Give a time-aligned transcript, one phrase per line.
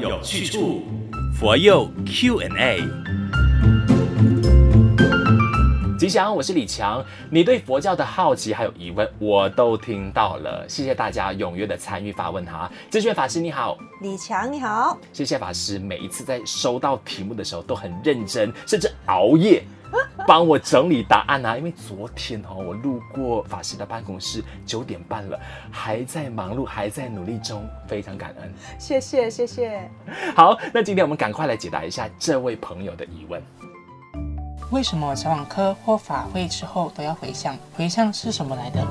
[0.00, 0.84] 有去处，
[1.38, 2.80] 佛佑 Q&A。
[5.98, 7.04] 吉祥，我是李强。
[7.30, 10.64] 你对佛教的好奇还有疑问，我都听到了。
[10.66, 12.72] 谢谢大家踊跃的参与发问哈。
[12.90, 14.98] 智炫法师你好，李强你好。
[15.12, 19.62] 谢谢法师，每一次在收到题目的时候都很认真，甚至熬夜
[20.28, 21.56] 帮我整理答案啊。
[21.56, 25.40] 因为昨天哦，我路过法师的办公室，九点半了，
[25.70, 28.52] 还在忙碌，还在努力中，非常感恩。
[28.78, 29.90] 谢谢谢谢。
[30.36, 33.42] 好，那今天我们赶快来解答一下这位朋友的疑问。
[34.70, 37.56] 为什么小网课或法会之后都要回向？
[37.74, 38.86] 回向是什么来的？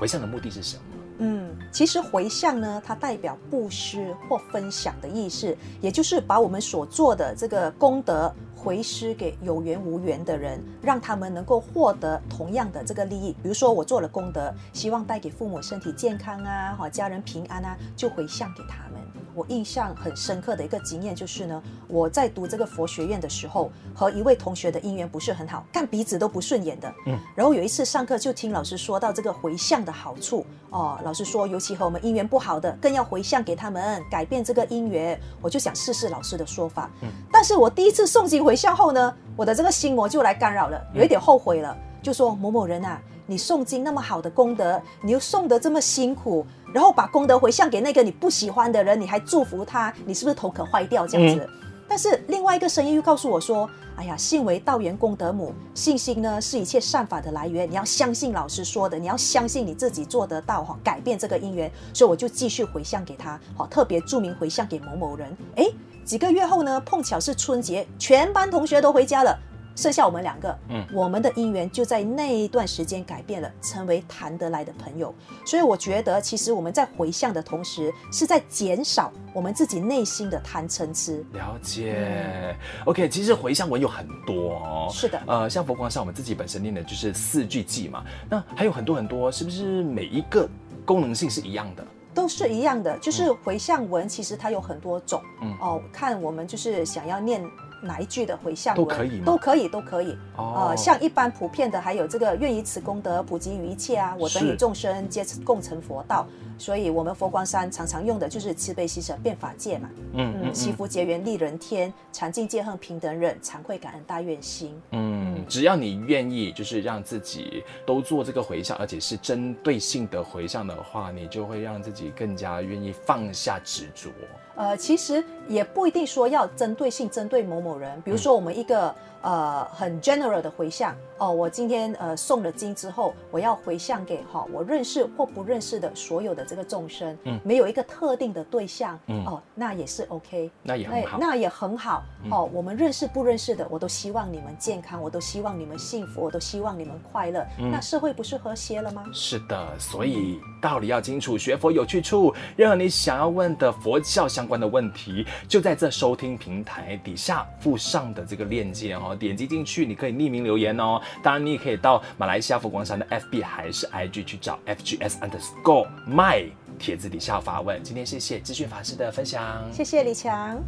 [0.00, 0.82] 回向的目的是什么？
[1.18, 13.32] 嗯，其实回向呢，它代表布施或分享的意思，也就是把我们所做的这个功德回施给有缘无缘的人，让他们能够获得同样的这个利益。
[13.42, 19.00] 比如说，我做了功德，希望带给父母身体健康啊，哈，家人平安啊，就回向给他们。
[19.38, 26.92] 我印象很深刻的一个经验就是呢，我在读这个佛学院的时候，和一位同学的姻缘不是很好，看彼此都不顺眼的。
[27.06, 35.16] 嗯，然后有一次上课就听老师说到这个回向的好处哦，老师说尤其和我们姻缘不好的，更要回向给他们，改变这个姻缘。
[35.40, 36.90] 我就想试试老师的说法。
[37.02, 43.00] 嗯，但是我第一次诵经回向后呢，我的这个心魔就来干扰了，有一点后悔了，就说某某人啊。
[43.30, 51.44] 你诵经那么好的功德，你又诵得这么辛苦，然后把功德回向给那个你不喜欢的人，你还祝福他，你是不是头壳坏掉这样子？
[51.44, 51.48] 嗯、
[51.88, 65.36] 但是另外一个声音又告诉我说：“哎呀，信为道源功德母，信心呢是一切善法的来源，你要相信老师说的，你要相信你自己做得到哈，改变这个因缘。”所以我就继续回向给他，好，特别注明回向给某某人。
[65.56, 65.66] 哎，
[66.04, 69.38] 几个月后呢，碰巧是春节，全班同学都回家了。
[69.78, 75.14] 剩下我们两个，嗯，我们的姻缘就在那一段时间改变了，成为谈得来的朋友。
[75.46, 81.24] 所以我觉得，其实我们在回向的同时，是在减少我们自己内心的贪嗔痴。
[81.32, 83.08] 了解、嗯、，OK。
[83.08, 90.48] 其实回向文有很多哦，是的，呃，像佛光山我们自己本身念的就是四句偈嘛，那还有很多很多，是不是每一个
[90.84, 91.86] 功能性是一样的？
[92.12, 97.48] 都是一样的，就是回向文，其实它有很多种，嗯哦，看我们就是想要念。
[97.80, 99.22] 哪一句的回向文都可以吗？
[99.26, 100.16] 都可以，都可以。
[100.36, 106.26] 哦、呃，像一般普遍的，还有这个愿以此功德普及于一切啊，我等与众生皆共成佛道。
[106.60, 109.88] 所以，我们佛光山常常用的就是慈悲喜舍变法界嘛。
[110.14, 114.74] 嗯嗯，祈福结缘利人天，禅净戒恨平等忍，惭愧感恩大愿心。
[114.90, 124.10] 嗯，嗯只要你愿意，就是让自己都做这个回向，而且是针对性的回向的话，你就会让自己更加愿意放下执着。
[124.56, 128.94] 呃，其实也不一定说要针对性针对某某人，比如说我们一个。
[129.22, 131.30] 呃，很 general 的回向哦。
[131.30, 142.48] 我今天呃诵了经之后，我要回向给哈、哦、我认识或不认识的所有的这个众生，嗯，没有一个特定的对象，嗯，哦，那也是 OK，那也很好，那也很好，嗯、哦。
[142.52, 149.04] 我们认识不认识的，我都希望你们健康，我都希望你们幸福，我都希望你们快乐，嗯、那社会不是和谐了吗？
[149.12, 152.34] 是的，所以道理要清楚，学佛有去处。
[152.56, 159.07] 任何你想要问的佛教相关的问题，就在这收听平台底下附上的这个链接哦。
[159.16, 161.00] 点击进去，你可以匿名留言哦。
[161.22, 166.46] 当然，你也可以到马来西亚佛光山的 FB 还是 IG 去找 FGS Underscore My
[166.78, 167.82] 帖子底下发问。
[167.82, 170.62] 今天谢谢资讯法师的分享，谢谢李强。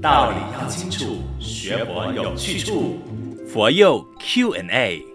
[0.00, 2.98] 道理要清楚，学佛有去处，
[3.46, 5.09] 佛佑 Q&A。